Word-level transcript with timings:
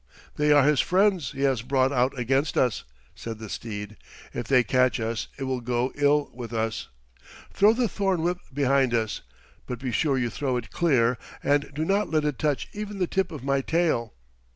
"They 0.35 0.51
are 0.51 0.63
his 0.63 0.79
friends 0.79 1.33
he 1.33 1.41
has 1.41 1.61
brought 1.61 1.91
out 1.91 2.17
against 2.17 2.57
us," 2.57 2.85
said 3.13 3.37
the 3.37 3.49
steed. 3.49 3.97
"If 4.33 4.47
they 4.47 4.63
catch 4.63 4.99
us 4.99 5.27
it 5.37 5.43
will 5.43 5.61
go 5.61 5.91
ill 5.93 6.31
with 6.33 6.51
us. 6.53 6.87
Throw 7.53 7.71
the 7.73 7.87
thorn 7.87 8.23
whip 8.23 8.39
behind 8.51 8.95
us, 8.95 9.21
but 9.67 9.77
be 9.77 9.91
sure 9.91 10.17
you 10.17 10.31
throw 10.31 10.57
it 10.57 10.71
clear 10.71 11.19
and 11.43 11.71
do 11.75 11.85
not 11.85 12.09
let 12.09 12.25
it 12.25 12.39
touch 12.39 12.67
even 12.73 12.97
the 12.97 13.05
tip 13.05 13.31
of 13.31 13.43
my 13.43 13.61
tail." 13.61 14.15